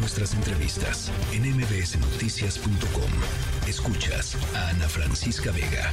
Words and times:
nuestras 0.00 0.34
entrevistas 0.34 1.12
en 1.32 1.42
mbsnoticias.com. 1.42 3.10
Escuchas 3.68 4.36
a 4.56 4.70
Ana 4.70 4.88
Francisca 4.88 5.52
Vega. 5.52 5.90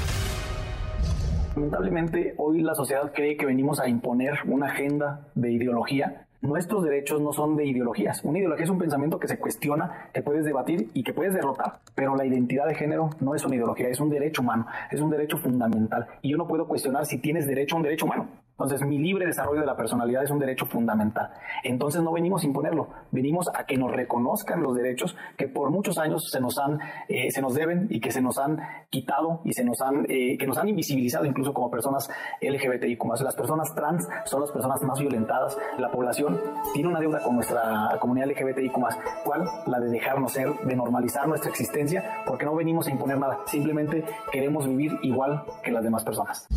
Lamentablemente, 1.55 2.33
hoy 2.37 2.61
la 2.61 2.73
sociedad 2.73 3.11
cree 3.13 3.35
que 3.35 3.45
venimos 3.45 3.79
a 3.79 3.89
imponer 3.89 4.39
una 4.45 4.67
agenda 4.67 5.27
de 5.35 5.51
ideología 5.51 6.27
Nuestros 6.41 6.83
derechos 6.83 7.19
no 7.19 7.33
son 7.33 7.55
de 7.55 7.65
ideologías. 7.65 8.23
Una 8.23 8.37
ideología 8.37 8.65
es 8.65 8.69
un 8.69 8.77
pensamiento 8.77 9.19
que 9.19 9.27
se 9.27 9.39
cuestiona, 9.39 10.09
que 10.13 10.21
puedes 10.21 10.45
debatir 10.45 10.91
y 10.93 11.03
que 11.03 11.11
puedes 11.11 11.33
derrotar. 11.33 11.79
Pero 11.95 12.15
la 12.15 12.25
identidad 12.25 12.67
de 12.67 12.75
género 12.75 13.09
no 13.19 13.33
es 13.33 13.43
una 13.43 13.55
ideología, 13.55 13.89
es 13.89 13.99
un 13.99 14.11
derecho 14.11 14.43
humano, 14.43 14.67
es 14.91 15.01
un 15.01 15.09
derecho 15.09 15.37
fundamental. 15.39 16.05
Y 16.21 16.29
yo 16.29 16.37
no 16.37 16.47
puedo 16.47 16.67
cuestionar 16.67 17.07
si 17.07 17.17
tienes 17.17 17.47
derecho 17.47 17.75
a 17.75 17.77
un 17.77 17.83
derecho 17.83 18.05
humano. 18.05 18.27
Entonces, 18.59 18.81
mi 18.87 18.97
libre 18.97 19.27
desarrollo 19.27 19.61
de 19.61 19.67
la 19.67 19.75
personalidad 19.75 20.23
es 20.23 20.31
un 20.31 20.39
derecho 20.39 20.65
fundamental. 20.65 21.29
Entonces, 21.63 22.01
no 22.01 22.11
venimos 22.11 22.41
a 22.43 22.47
imponerlo, 22.47 22.89
venimos 23.11 23.47
a 23.53 23.65
que 23.67 23.77
nos 23.77 23.91
reconozcan 23.91 24.63
los 24.63 24.75
derechos 24.75 25.15
que 25.37 25.47
por 25.47 25.69
muchos 25.69 25.99
años 25.99 26.27
se 26.31 26.41
nos 26.41 26.57
han, 26.57 26.79
eh, 27.07 27.29
se 27.29 27.39
nos 27.39 27.53
deben 27.53 27.85
y 27.91 27.99
que 27.99 28.11
se 28.11 28.19
nos 28.19 28.39
han 28.39 28.59
quitado 28.89 29.41
y 29.43 29.53
se 29.53 29.63
nos 29.63 29.79
han, 29.81 30.05
eh, 30.09 30.37
que 30.39 30.47
nos 30.47 30.57
han 30.57 30.69
invisibilizado 30.69 31.25
incluso 31.25 31.53
como 31.53 31.69
personas 31.69 32.09
LGBTI. 32.41 32.97
Como 32.97 33.13
las 33.13 33.35
personas 33.35 33.75
trans 33.75 34.07
son 34.25 34.41
las 34.41 34.51
personas 34.51 34.81
más 34.81 34.99
violentadas. 34.99 35.55
La 35.77 35.91
población 35.91 36.39
tiene 36.73 36.89
una 36.89 36.99
deuda 36.99 37.21
con 37.21 37.35
nuestra 37.35 37.89
comunidad 37.99 38.27
LGBTI. 38.27 38.69
¿Cuál? 38.69 39.45
La 39.67 39.79
de 39.79 39.89
dejarnos 39.89 40.31
ser, 40.31 40.51
de 40.65 40.75
normalizar 40.75 41.27
nuestra 41.27 41.51
existencia, 41.51 42.23
porque 42.25 42.45
no 42.45 42.55
venimos 42.55 42.87
a 42.87 42.91
imponer 42.91 43.19
nada. 43.19 43.39
Simplemente 43.45 44.03
queremos 44.31 44.67
vivir 44.67 44.97
igual 45.03 45.43
que 45.63 45.71
las 45.71 45.83
demás 45.83 46.03
personas. 46.03 46.47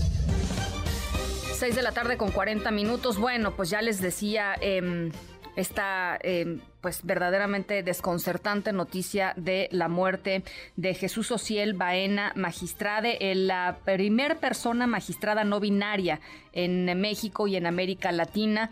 6 1.60 1.76
de 1.76 1.82
la 1.82 1.92
tarde 1.92 2.16
con 2.16 2.30
40 2.30 2.70
minutos. 2.70 3.18
Bueno, 3.18 3.54
pues 3.54 3.68
ya 3.68 3.82
les 3.82 4.00
decía 4.00 4.56
eh, 4.62 5.10
esta 5.60 6.18
eh, 6.22 6.58
pues 6.80 7.04
verdaderamente 7.04 7.82
desconcertante 7.82 8.72
noticia 8.72 9.34
de 9.36 9.68
la 9.70 9.88
muerte 9.88 10.42
de 10.76 10.94
Jesús 10.94 11.30
Ociel 11.30 11.74
Baena, 11.74 12.32
magistrade, 12.36 13.18
la 13.34 13.78
primer 13.84 14.38
persona 14.38 14.86
magistrada 14.86 15.44
no 15.44 15.60
binaria 15.60 16.20
en 16.52 17.00
México 17.00 17.46
y 17.46 17.56
en 17.56 17.66
América 17.66 18.12
Latina. 18.12 18.70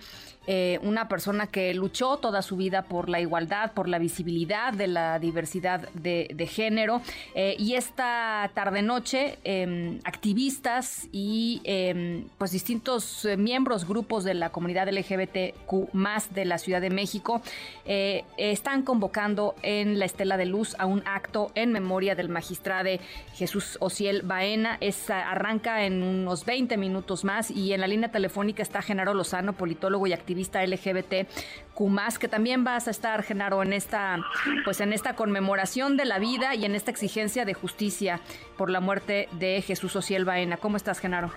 Eh, 0.50 0.78
una 0.83 1.08
persona 1.08 1.47
que 1.47 1.75
luchó 1.75 2.17
toda 2.17 2.41
su 2.41 2.56
vida 2.56 2.80
por 2.80 3.11
la 3.11 3.20
igualdad, 3.20 3.73
por 3.73 3.86
la 3.86 3.98
visibilidad 3.98 4.73
de 4.73 4.86
la 4.86 5.19
diversidad 5.19 5.91
de, 5.92 6.48
género. 6.50 7.02
Eh, 7.34 7.55
y 7.58 7.75
esta 7.75 8.50
tarde-noche, 8.55 9.39
em, 9.45 10.00
activistas 10.05 11.06
y 11.12 11.61
em, 11.64 12.28
pues 12.39 12.50
distintos 12.52 13.27
eh, 13.27 13.36
miembros, 13.36 13.86
grupos 13.86 14.25
de 14.25 14.33
la 14.33 14.48
comunidad 14.48 14.89
LGBTQ 14.89 15.92
más 15.92 16.33
de 16.33 16.47
la 16.47 16.56
Ciudad 16.56 16.77
de 16.80 16.90
México, 16.90 17.42
están 18.36 18.82
convocando 18.82 19.54
en 19.62 19.98
la 19.98 20.04
Estela 20.04 20.36
de 20.36 20.46
Luz 20.46 20.74
a 20.78 20.86
un 20.86 21.02
acto 21.06 21.50
en 21.54 21.72
memoria 21.72 22.14
del 22.14 22.28
magistrado 22.28 22.68
Jesús 23.34 23.76
Ociel 23.80 24.22
Baena. 24.22 24.78
Es, 24.80 25.10
arranca 25.10 25.84
en 25.84 26.02
unos 26.02 26.44
20 26.44 26.76
minutos 26.76 27.24
más 27.24 27.50
y 27.50 27.72
en 27.72 27.80
la 27.80 27.86
línea 27.86 28.10
telefónica 28.10 28.62
está 28.62 28.82
Genaro 28.82 29.14
Lozano, 29.14 29.52
politólogo 29.52 30.06
y 30.06 30.12
activista 30.12 30.64
LGBT 30.64 31.28
Cumas, 31.74 32.18
que 32.18 32.28
también 32.28 32.64
vas 32.64 32.88
a 32.88 32.90
estar, 32.90 33.22
Genaro, 33.22 33.62
en 33.62 33.72
esta, 33.72 34.18
pues 34.64 34.80
en 34.80 34.92
esta 34.92 35.14
conmemoración 35.14 35.96
de 35.96 36.04
la 36.04 36.18
vida 36.18 36.54
y 36.54 36.64
en 36.64 36.74
esta 36.74 36.90
exigencia 36.90 37.44
de 37.44 37.54
justicia 37.54 38.20
por 38.56 38.70
la 38.70 38.80
muerte 38.80 39.28
de 39.32 39.62
Jesús 39.62 39.94
Ociel 39.94 40.24
Baena. 40.24 40.56
¿Cómo 40.56 40.76
estás, 40.76 40.98
Genaro? 40.98 41.30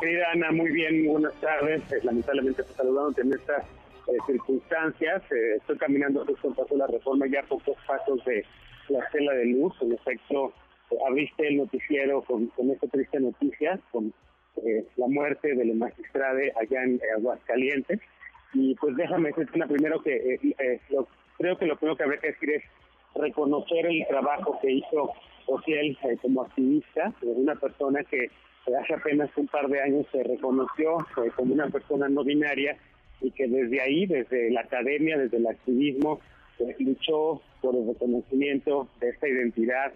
Querida 0.00 0.26
Ana, 0.32 0.52
muy 0.52 0.70
bien, 0.70 1.06
buenas 1.06 1.34
tardes. 1.34 1.80
Eh, 1.90 2.00
lamentablemente, 2.02 2.62
pues, 2.62 2.76
saludándote 2.76 3.22
en 3.22 3.32
estas 3.32 3.64
eh, 4.08 4.16
circunstancias. 4.26 5.22
Eh, 5.30 5.56
estoy 5.56 5.78
caminando 5.78 6.24
justo 6.24 6.48
en 6.48 6.54
paso 6.54 6.74
de 6.74 6.78
la 6.78 6.86
reforma, 6.86 7.26
ya 7.26 7.42
pocos 7.42 7.76
pasos 7.86 8.24
de 8.24 8.44
la 8.88 9.00
estela 9.00 9.32
de 9.32 9.46
luz. 9.46 9.74
En 9.80 9.92
efecto, 9.92 10.52
abriste 11.06 11.48
el 11.48 11.58
noticiero 11.58 12.22
con, 12.22 12.46
con 12.48 12.70
esta 12.70 12.86
triste 12.88 13.20
noticia, 13.20 13.78
con 13.90 14.12
eh, 14.64 14.86
la 14.96 15.06
muerte 15.06 15.54
de 15.54 15.64
la 15.64 15.74
magistrada 15.74 16.40
allá 16.60 16.82
en 16.82 17.00
Aguascalientes. 17.16 18.00
Y 18.54 18.74
pues 18.76 18.96
déjame 18.96 19.28
decirte 19.28 19.66
primero 19.66 20.00
que 20.02 20.16
eh, 20.16 20.40
eh, 20.58 20.80
creo 21.36 21.58
que 21.58 21.66
lo 21.66 21.76
primero 21.76 21.96
que 21.96 22.04
habría 22.04 22.20
que 22.20 22.28
decir 22.28 22.50
es 22.50 22.62
reconocer 23.14 23.86
el 23.86 24.06
trabajo 24.08 24.58
que 24.62 24.72
hizo 24.72 25.12
Ociel 25.46 25.96
como 26.22 26.42
activista, 26.42 27.12
una 27.22 27.54
persona 27.54 28.02
que 28.04 28.30
hace 28.80 28.94
apenas 28.94 29.30
un 29.36 29.46
par 29.46 29.68
de 29.68 29.80
años 29.80 30.06
se 30.10 30.22
reconoció 30.24 30.98
como 31.36 31.54
una 31.54 31.68
persona 31.68 32.08
no 32.08 32.24
binaria 32.24 32.76
y 33.20 33.30
que 33.30 33.48
desde 33.48 33.80
ahí, 33.80 34.06
desde 34.06 34.50
la 34.50 34.60
academia, 34.60 35.18
desde 35.18 35.38
el 35.38 35.46
activismo, 35.46 36.20
luchó 36.78 37.42
por 37.60 37.74
el 37.74 37.86
reconocimiento 37.86 38.88
de 39.00 39.10
esta 39.10 39.28
identidad, 39.28 39.92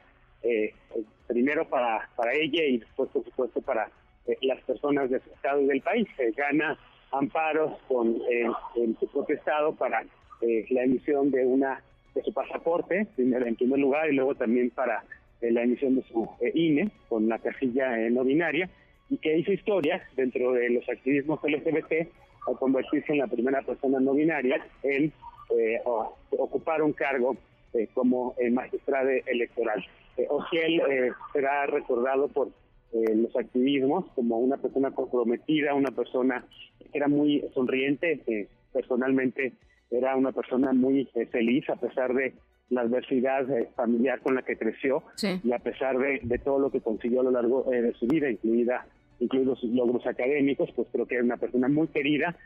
primero 1.26 1.68
para, 1.68 2.08
para 2.16 2.32
ella 2.34 2.64
y 2.64 2.78
después, 2.78 3.08
por 3.10 3.24
supuesto, 3.24 3.60
para 3.62 3.90
eh, 4.26 4.36
las 4.42 4.60
personas 4.62 5.10
de 5.10 5.20
su 5.20 5.30
estado 5.30 5.60
y 5.62 5.66
del 5.66 5.80
país. 5.80 6.08
gana 6.36 6.78
amparos 7.12 7.78
con 7.88 8.16
eh, 8.30 8.46
en 8.76 8.96
su 8.98 9.08
propio 9.08 9.36
estado 9.36 9.74
para 9.74 10.04
eh, 10.42 10.66
la 10.70 10.84
emisión 10.84 11.30
de 11.30 11.44
una 11.44 11.82
de 12.14 12.22
su 12.22 12.32
pasaporte, 12.32 13.06
en 13.16 13.56
primer 13.56 13.78
lugar, 13.78 14.10
y 14.10 14.16
luego 14.16 14.34
también 14.34 14.70
para 14.70 15.04
la 15.40 15.62
emisión 15.62 15.94
de 15.94 16.02
su 16.02 16.28
INE 16.54 16.90
con 17.08 17.28
la 17.28 17.38
casilla 17.38 17.96
no 18.10 18.24
binaria, 18.24 18.68
y 19.08 19.16
que 19.18 19.38
hizo 19.38 19.52
historia 19.52 20.02
dentro 20.16 20.52
de 20.52 20.70
los 20.70 20.88
activismos 20.88 21.40
LGBT 21.42 22.08
al 22.46 22.58
convertirse 22.58 23.12
en 23.12 23.18
la 23.18 23.26
primera 23.26 23.62
persona 23.62 24.00
no 24.00 24.14
binaria 24.14 24.64
en 24.82 25.12
ocupar 26.38 26.82
un 26.82 26.92
cargo 26.92 27.36
como 27.94 28.34
magistrado 28.52 29.10
electoral. 29.26 29.84
Ociel 30.28 30.82
será 31.32 31.66
recordado 31.66 32.28
por 32.28 32.50
eh, 32.92 33.14
los 33.14 33.36
activismos 33.36 34.04
como 34.16 34.40
una 34.40 34.56
persona 34.56 34.90
comprometida, 34.90 35.74
una 35.74 35.92
persona 35.92 36.44
que 36.78 36.98
era 36.98 37.06
muy 37.06 37.44
sonriente, 37.54 38.48
personalmente 38.72 39.52
era 39.92 40.16
una 40.16 40.32
persona 40.32 40.72
muy 40.72 41.08
eh, 41.14 41.26
feliz 41.26 41.70
a 41.70 41.76
pesar 41.76 42.12
de 42.14 42.34
la 42.68 42.80
adversidad 42.80 43.48
eh, 43.48 43.68
familiar 43.76 44.20
con 44.22 44.34
la 44.34 44.42
que 44.42 44.56
creció 44.56 45.04
y 45.22 45.52
a 45.52 45.60
pesar 45.60 45.98
de, 45.98 46.40
todo 46.42 46.58
lo 46.58 46.72
que 46.72 46.80
consiguió 46.80 47.20
a 47.20 47.24
lo 47.24 47.30
largo 47.30 47.62
de 47.70 47.92
su 47.92 48.08
vida, 48.08 48.28
incluida 48.28 48.84
incluidos 49.20 49.60
sus 49.60 49.70
logros 49.70 50.06
académicos, 50.06 50.70
pues 50.74 50.88
creo 50.90 51.06
que 51.06 51.14
era 51.14 51.24
una 51.24 51.36
persona 51.36 51.68
muy 51.68 51.88
querida, 51.88 52.36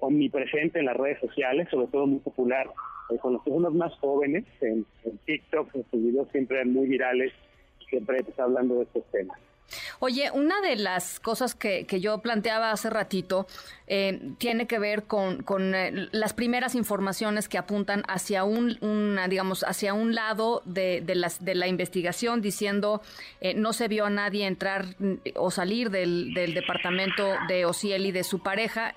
omnipresente 0.00 0.78
en 0.78 0.86
las 0.86 0.96
redes 0.96 1.18
sociales, 1.20 1.68
sobre 1.70 1.88
todo 1.88 2.06
muy 2.06 2.20
popular 2.20 2.68
con 3.18 3.34
los 3.34 3.42
personas 3.42 3.72
más 3.72 3.92
jóvenes, 3.98 4.44
en, 4.60 4.86
TikTok, 5.24 5.72
sus 5.72 6.02
videos 6.02 6.28
siempre 6.30 6.58
eran 6.58 6.72
muy 6.72 6.86
virales, 6.86 7.32
siempre 7.88 8.18
está 8.18 8.44
hablando 8.44 8.76
de 8.76 8.84
estos 8.84 9.04
temas. 9.10 9.38
Oye, 9.98 10.30
una 10.30 10.60
de 10.60 10.76
las 10.76 11.20
cosas 11.20 11.54
que, 11.54 11.86
que 11.86 12.00
yo 12.00 12.18
planteaba 12.18 12.70
hace 12.70 12.90
ratito 12.90 13.46
eh, 13.86 14.20
tiene 14.38 14.66
que 14.66 14.78
ver 14.78 15.04
con, 15.04 15.42
con 15.42 15.74
eh, 15.74 16.08
las 16.12 16.32
primeras 16.32 16.74
informaciones 16.74 17.48
que 17.48 17.58
apuntan 17.58 18.04
hacia 18.06 18.44
un, 18.44 18.78
una, 18.82 19.26
digamos, 19.26 19.64
hacia 19.64 19.94
un 19.94 20.14
lado 20.14 20.62
de, 20.64 21.00
de, 21.00 21.14
las, 21.16 21.44
de 21.44 21.56
la 21.56 21.66
investigación 21.66 22.40
diciendo 22.40 23.02
eh, 23.40 23.54
no 23.54 23.72
se 23.72 23.88
vio 23.88 24.06
a 24.06 24.10
nadie 24.10 24.46
entrar 24.46 24.86
o 25.34 25.50
salir 25.50 25.90
del, 25.90 26.34
del 26.34 26.54
departamento 26.54 27.34
de 27.48 27.64
Ociel 27.64 28.06
y 28.06 28.12
de 28.12 28.22
su 28.22 28.42
pareja, 28.42 28.94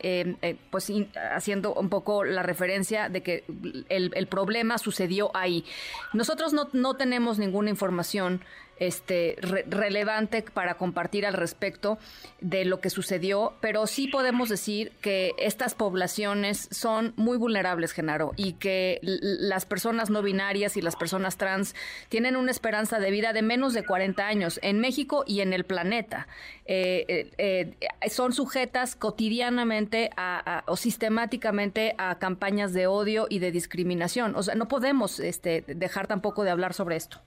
pues 0.69 0.91
haciendo 1.35 1.73
un 1.73 1.89
poco 1.89 2.23
la 2.23 2.43
referencia 2.43 3.09
de 3.09 3.23
que 3.23 3.43
el, 3.89 4.11
el 4.13 4.27
problema 4.27 4.77
sucedió 4.77 5.31
ahí. 5.35 5.65
Nosotros 6.13 6.53
no, 6.53 6.69
no 6.73 6.95
tenemos 6.95 7.39
ninguna 7.39 7.69
información 7.69 8.43
este, 8.79 9.35
relevante 9.39 10.41
para 10.41 10.75
compartir 10.75 11.25
al 11.25 11.33
respecto 11.33 11.97
de 12.41 12.65
lo 12.65 12.79
que 12.79 12.89
sucedió, 12.89 13.53
pero 13.61 13.87
sí 13.87 14.07
podemos 14.07 14.49
decir 14.49 14.91
que 15.01 15.33
estas 15.37 15.75
poblaciones 15.75 16.67
son 16.71 17.13
muy 17.15 17.37
vulnerables, 17.37 17.91
Genaro, 17.91 18.31
y 18.35 18.53
que 18.53 18.99
las 19.01 19.65
personas 19.65 20.09
no 20.09 20.21
binarias 20.21 20.77
y 20.77 20.81
las 20.81 20.95
personas 20.95 21.37
trans 21.37 21.75
tienen 22.09 22.35
una 22.35 22.51
esperanza 22.51 22.99
de 22.99 23.11
vida 23.11 23.33
de 23.33 23.41
menos 23.41 23.73
de 23.73 23.85
40 23.85 24.25
años 24.25 24.59
en 24.63 24.79
México 24.79 25.23
y 25.25 25.41
en 25.41 25.53
el 25.53 25.63
planeta. 25.65 26.27
Eh, 26.65 27.31
eh, 27.37 27.75
eh, 27.77 28.09
son 28.09 28.33
sujetas 28.33 28.95
cotidianamente 28.95 30.09
o 30.67 30.75
sistemáticamente 30.75 31.95
a 31.97 32.19
campañas 32.19 32.73
de 32.73 32.87
odio 32.87 33.27
y 33.29 33.39
de 33.39 33.51
discriminación. 33.51 34.35
O 34.35 34.43
sea, 34.43 34.55
no 34.55 34.67
podemos 34.67 35.19
este, 35.19 35.63
dejar 35.67 36.07
tampoco 36.07 36.43
de 36.43 36.51
hablar 36.51 36.73
sobre 36.73 36.95
esto 36.95 37.21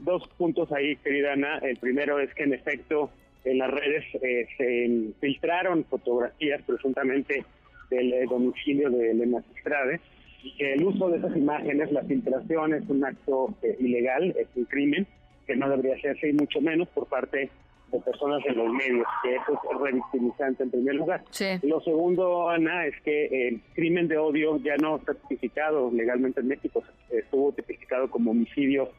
dos 0.00 0.26
puntos 0.36 0.70
ahí, 0.72 0.96
querida 0.96 1.32
Ana. 1.32 1.58
El 1.58 1.76
primero 1.76 2.18
es 2.18 2.32
que 2.34 2.44
en 2.44 2.54
efecto 2.54 3.10
en 3.44 3.58
las 3.58 3.70
redes 3.70 4.04
eh, 4.22 4.46
se 4.56 5.12
filtraron 5.20 5.84
fotografías 5.84 6.62
presuntamente 6.62 7.44
del 7.90 8.12
eh, 8.12 8.26
domicilio 8.28 8.90
de 8.90 9.14
la 9.14 9.26
magistrade 9.26 10.00
y 10.42 10.56
que 10.56 10.74
el 10.74 10.84
uso 10.84 11.08
de 11.08 11.18
esas 11.18 11.36
imágenes, 11.36 11.90
la 11.92 12.02
filtración 12.02 12.74
es 12.74 12.88
un 12.88 13.04
acto 13.04 13.54
eh, 13.62 13.76
ilegal, 13.78 14.34
es 14.38 14.48
un 14.54 14.64
crimen 14.64 15.06
que 15.46 15.56
no 15.56 15.68
debería 15.68 15.96
hacerse 15.96 16.28
y 16.28 16.32
mucho 16.32 16.60
menos 16.60 16.88
por 16.88 17.06
parte 17.06 17.50
de 17.92 17.98
personas 18.00 18.40
en 18.46 18.56
los 18.56 18.72
medios, 18.72 19.06
que 19.22 19.34
eso 19.34 19.52
es 19.52 19.80
revictimizante 19.80 20.62
en 20.62 20.70
primer 20.70 20.94
lugar. 20.94 21.24
Lo 21.62 21.80
segundo, 21.80 22.48
Ana, 22.48 22.86
es 22.86 22.94
que 23.02 23.48
el 23.48 23.60
crimen 23.74 24.06
de 24.06 24.16
odio 24.16 24.58
ya 24.58 24.76
no 24.76 24.96
está 24.96 25.14
tipificado 25.14 25.90
legalmente 25.90 26.40
en 26.40 26.48
México, 26.48 26.84
estuvo 27.10 27.52
tipificado 27.52 28.08
como 28.08 28.30
homicidio 28.30 28.92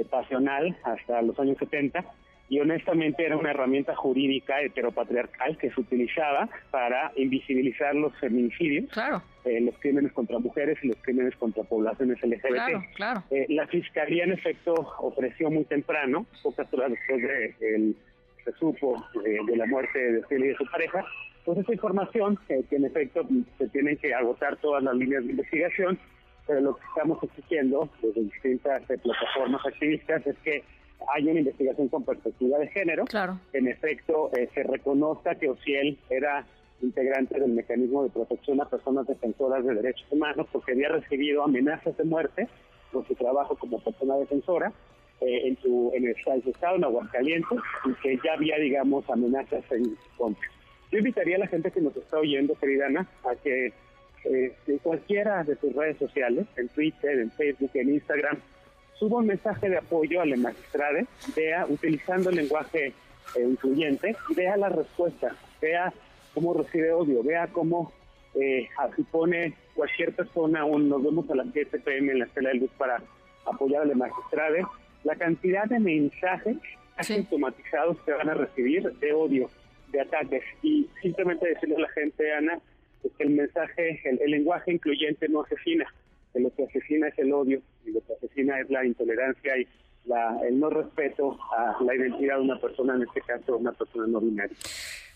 eh, 0.00 0.04
pasional 0.08 0.76
hasta 0.84 1.22
los 1.22 1.38
años 1.38 1.56
70 1.58 2.04
y 2.48 2.60
honestamente 2.60 3.24
era 3.24 3.36
una 3.36 3.50
herramienta 3.50 3.94
jurídica 3.96 4.60
heteropatriarcal 4.60 5.58
que 5.58 5.70
se 5.70 5.80
utilizaba 5.80 6.48
para 6.70 7.12
invisibilizar 7.16 7.94
los 7.94 8.16
feminicidios, 8.18 8.90
claro. 8.92 9.22
Eh, 9.44 9.60
los 9.60 9.76
crímenes 9.78 10.12
contra 10.12 10.38
mujeres 10.38 10.78
y 10.82 10.88
los 10.88 10.96
crímenes 11.02 11.34
contra 11.36 11.64
poblaciones 11.64 12.22
LGBT. 12.22 12.46
Claro, 12.46 12.84
claro. 12.94 13.22
Eh, 13.30 13.46
la 13.48 13.66
fiscalía 13.66 14.24
en 14.24 14.32
efecto 14.32 14.74
ofreció 15.00 15.50
muy 15.50 15.64
temprano, 15.64 16.26
pocas 16.42 16.72
horas 16.72 16.90
después 16.90 17.22
de 17.22 17.54
el 17.60 17.96
se 18.44 18.52
supo 18.52 19.04
de, 19.24 19.56
la 19.56 19.66
muerte 19.66 19.98
de 19.98 20.22
Phil 20.28 20.44
y 20.44 20.48
de 20.48 20.54
su 20.54 20.64
pareja, 20.66 21.04
pues 21.44 21.58
esa 21.58 21.72
información 21.72 22.38
que 22.46 22.64
en 22.70 22.84
efecto 22.84 23.26
se 23.58 23.68
tienen 23.70 23.96
que 23.96 24.14
agotar 24.14 24.56
todas 24.58 24.84
las 24.84 24.94
líneas 24.94 25.24
de 25.24 25.32
investigación, 25.32 25.98
pero 26.46 26.60
lo 26.60 26.76
que 26.76 26.84
estamos 26.86 27.22
exigiendo 27.22 27.88
desde 28.02 28.22
distintas 28.22 28.88
eh, 28.90 28.98
plataformas 28.98 29.64
activistas 29.66 30.26
es 30.26 30.36
que 30.38 30.62
hay 31.14 31.28
una 31.28 31.40
investigación 31.40 31.88
con 31.88 32.04
perspectiva 32.04 32.58
de 32.58 32.68
género. 32.68 33.04
Claro. 33.04 33.38
En 33.52 33.68
efecto, 33.68 34.30
eh, 34.36 34.48
se 34.54 34.62
reconozca 34.62 35.34
que 35.34 35.50
Ociel 35.50 35.98
era 36.08 36.46
integrante 36.82 37.40
del 37.40 37.52
mecanismo 37.52 38.04
de 38.04 38.10
protección 38.10 38.60
a 38.60 38.68
personas 38.68 39.06
defensoras 39.06 39.64
de 39.64 39.74
derechos 39.74 40.06
humanos 40.10 40.46
porque 40.52 40.72
había 40.72 40.88
recibido 40.90 41.42
amenazas 41.42 41.96
de 41.96 42.04
muerte 42.04 42.48
por 42.92 43.06
su 43.06 43.14
trabajo 43.14 43.56
como 43.56 43.80
persona 43.80 44.16
defensora 44.16 44.72
eh, 45.20 45.48
en, 45.48 45.58
su, 45.58 45.90
en 45.94 46.04
el, 46.04 46.14
estado 46.46 46.76
en 46.76 46.84
Aguascalientes 46.84 47.58
y 47.86 47.94
que 48.02 48.18
ya 48.22 48.34
había, 48.34 48.56
digamos, 48.58 49.08
amenazas 49.08 49.64
en 49.70 49.84
su 49.84 50.16
contra. 50.16 50.48
Yo 50.92 50.98
invitaría 50.98 51.36
a 51.36 51.40
la 51.40 51.46
gente 51.46 51.70
que 51.70 51.80
nos 51.80 51.96
está 51.96 52.18
oyendo, 52.18 52.54
querida 52.54 52.86
Ana, 52.86 53.08
a 53.24 53.34
que 53.36 53.72
eh, 54.28 54.78
cualquiera 54.82 55.44
de 55.44 55.56
sus 55.56 55.74
redes 55.74 55.98
sociales, 55.98 56.46
en 56.56 56.68
Twitter, 56.68 57.18
en 57.18 57.30
Facebook, 57.30 57.70
en 57.74 57.94
Instagram, 57.94 58.38
suba 58.98 59.18
un 59.18 59.26
mensaje 59.26 59.68
de 59.68 59.78
apoyo 59.78 60.20
a 60.20 60.26
la 60.26 60.36
magistrada, 60.36 61.04
vea, 61.34 61.66
utilizando 61.68 62.30
el 62.30 62.36
lenguaje 62.36 62.86
eh, 62.86 63.42
incluyente, 63.42 64.16
vea 64.34 64.56
la 64.56 64.68
respuesta, 64.68 65.34
vea 65.60 65.92
cómo 66.34 66.54
recibe 66.54 66.92
odio, 66.92 67.22
vea 67.22 67.46
cómo 67.48 67.92
eh, 68.34 68.68
así 68.78 69.02
pone 69.04 69.54
cualquier 69.74 70.12
persona, 70.12 70.64
un, 70.64 70.88
nos 70.88 71.02
vemos 71.02 71.30
a 71.30 71.34
las 71.34 71.46
7 71.52 71.78
pm 71.80 72.12
en 72.12 72.18
la 72.20 72.24
estela 72.26 72.50
de 72.50 72.56
luz 72.56 72.70
para 72.76 73.02
apoyar 73.46 73.82
a 73.82 73.86
la 73.86 73.94
magistrada, 73.94 74.68
la 75.04 75.16
cantidad 75.16 75.64
de 75.64 75.78
mensajes 75.78 76.56
asintomatizados 76.96 77.98
que 78.00 78.12
van 78.12 78.28
a 78.30 78.34
recibir 78.34 78.90
de 78.98 79.12
odio, 79.12 79.50
de 79.92 80.00
ataques. 80.00 80.42
Y 80.62 80.88
simplemente 81.00 81.48
decirle 81.48 81.76
a 81.76 81.80
la 81.80 81.88
gente, 81.90 82.32
Ana, 82.32 82.58
el 83.18 83.30
mensaje, 83.30 84.00
el 84.04 84.30
lenguaje 84.30 84.72
incluyente 84.72 85.28
no 85.28 85.42
asesina 85.42 85.86
que 86.32 86.40
lo 86.40 86.54
que 86.54 86.64
asesina 86.64 87.08
es 87.08 87.18
el 87.18 87.32
odio 87.32 87.60
y 87.84 87.92
lo 87.92 88.00
que 88.00 88.12
asesina 88.12 88.60
es 88.60 88.68
la 88.68 88.84
intolerancia 88.84 89.56
y 89.56 89.66
la, 90.04 90.38
el 90.46 90.60
no 90.60 90.70
respeto 90.70 91.38
a 91.56 91.82
la 91.82 91.94
identidad 91.94 92.36
de 92.36 92.42
una 92.42 92.60
persona, 92.60 92.94
en 92.94 93.02
este 93.02 93.20
caso 93.22 93.56
una 93.56 93.72
persona 93.72 94.06
no 94.06 94.20
binaria. 94.20 94.56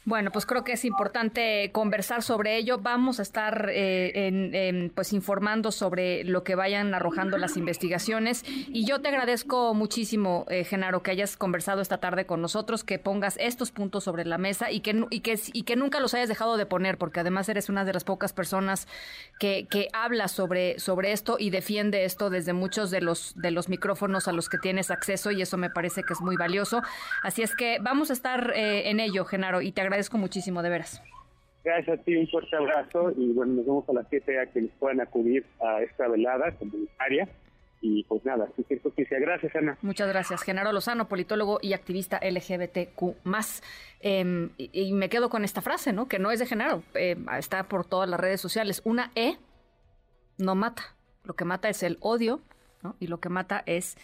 Bueno, 0.07 0.31
pues 0.33 0.47
creo 0.47 0.65
que 0.65 0.73
es 0.73 0.87
importante 0.87 1.71
conversar 1.73 2.23
sobre 2.23 2.57
ello. 2.57 2.79
Vamos 2.79 3.19
a 3.19 3.23
estar 3.23 3.69
eh, 3.71 4.29
en, 4.29 4.91
pues 4.95 5.13
informando 5.13 5.71
sobre 5.73 6.25
lo 6.25 6.43
que 6.43 6.55
vayan 6.55 6.95
arrojando 6.95 7.37
las 7.37 7.59
investigaciones. 7.59 8.43
Y 8.47 8.87
yo 8.87 9.03
te 9.03 9.09
agradezco 9.09 9.75
muchísimo, 9.75 10.47
eh, 10.49 10.65
Genaro, 10.65 11.03
que 11.03 11.11
hayas 11.11 11.37
conversado 11.37 11.83
esta 11.83 11.99
tarde 11.99 12.25
con 12.25 12.41
nosotros, 12.41 12.83
que 12.83 12.99
pongas 12.99 13.37
estos 13.39 13.73
puntos 13.73 14.03
sobre 14.05 14.25
la 14.25 14.39
mesa 14.39 14.71
y 14.71 14.81
que, 14.81 15.05
y 15.11 15.21
que, 15.21 15.39
y 15.53 15.65
que 15.65 15.77
nunca 15.77 16.01
los 16.01 16.15
hayas 16.15 16.31
dejado 16.31 16.57
de 16.57 16.65
poner, 16.65 16.97
porque 16.97 17.21
además 17.21 17.51
eres 17.51 17.69
una 17.69 17.85
de 17.85 17.93
las 17.93 18.05
pocas 18.05 18.33
personas 18.33 18.89
que, 19.39 19.67
que 19.69 19.89
habla 19.93 20.29
sobre, 20.29 20.79
sobre 20.81 21.13
esto 21.13 21.37
y 21.39 21.51
defiende 21.51 22.07
esto 22.07 22.31
desde 22.31 22.55
muchos 22.55 22.91
de 22.91 23.03
los, 23.03 23.35
de 23.37 23.51
los 23.51 23.69
micrófonos 23.69 24.29
a 24.29 24.33
los 24.33 24.49
que 24.49 24.57
tienes 24.57 24.91
acceso 24.91 25.31
y 25.31 25.43
eso 25.43 25.59
me 25.59 25.69
parece 25.69 26.05
que 26.05 26.15
es 26.15 26.23
muy 26.23 26.37
valioso. 26.37 26.81
Así 27.23 27.43
es 27.43 27.55
que 27.55 27.79
vamos 27.83 28.09
a 28.09 28.15
estar 28.15 28.55
eh, 28.57 28.89
en 28.89 28.99
ello, 28.99 29.27
Genaro, 29.27 29.61
y 29.61 29.73
te 29.73 29.83
agradezco 29.83 29.90
muchísimo, 30.19 30.63
de 30.63 30.71
veras. 30.71 31.03
Gracias 31.63 32.01
a 32.01 32.03
ti, 32.03 32.17
un 32.17 32.27
fuerte 32.29 32.57
abrazo 32.57 33.13
y 33.17 33.33
bueno, 33.33 33.55
nos 33.55 33.67
vemos 33.67 33.89
a 33.89 33.93
las 33.93 34.07
7 34.09 34.41
a 34.41 34.47
que 34.47 34.63
les 34.63 34.71
puedan 34.73 35.01
acudir 35.01 35.45
a 35.61 35.83
esta 35.83 36.09
velada 36.09 36.53
comunitaria. 36.53 37.29
Y 37.83 38.05
pues 38.05 38.25
nada, 38.27 38.47
cualquier 38.47 38.83
justicia. 38.83 39.19
Gracias, 39.19 39.57
Ana. 39.57 39.79
Muchas 39.81 40.09
gracias. 40.09 40.43
Genaro 40.43 40.71
Lozano, 40.73 41.09
politólogo 41.09 41.59
y 41.63 41.73
activista 41.73 42.21
LGBTQ. 42.23 43.17
Eh, 44.01 44.49
y, 44.59 44.93
me 44.93 45.09
quedo 45.09 45.31
con 45.31 45.45
esta 45.45 45.63
frase, 45.63 45.93
¿no? 45.93 46.07
Que 46.07 46.19
no 46.19 46.31
es 46.31 46.41
de 46.41 46.47
Genaro, 46.47 46.83
eh, 46.95 47.17
está 47.39 47.69
por 47.69 47.87
todas 47.87 48.09
las 48.09 48.21
redes 48.21 48.41
sociales. 48.41 48.83
Una 48.85 49.13
E 49.15 49.39
no 50.37 50.55
mata. 50.55 50.95
Lo 51.25 51.35
que 51.35 51.45
mata 51.45 51.69
es 51.69 51.83
el 51.83 51.97
odio, 52.01 52.41
¿no? 52.83 52.97
Y 53.01 53.07
lo 53.07 53.21
que 53.21 53.31
mata 53.31 53.63
es 53.65 53.97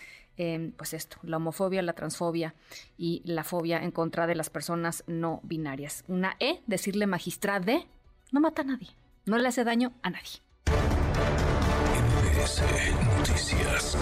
pues 0.77 0.95
esto, 0.95 1.17
la 1.23 1.39
homofobia, 1.39 1.83
la 1.83 1.95
transfobia 1.95 2.55
y 2.99 3.23
la 3.25 3.45
fobia 3.45 3.83
en 3.83 3.91
contra 3.91 4.27
de 4.27 4.35
las 4.35 4.51
personas 4.51 5.03
no 5.07 5.41
binarias. 5.43 6.05
Una 6.09 6.37
E, 6.41 6.61
decirle 6.67 7.07
magistrade, 7.07 7.87
no 8.33 8.41
mata 8.41 8.63
a 8.63 8.67
nadie, 8.67 8.89
no 9.25 9.39
le 9.39 9.49
hace 9.49 9.65
daño 9.65 9.93
a 10.03 10.11
nadie. 10.11 10.41
Noticias. 13.19 13.97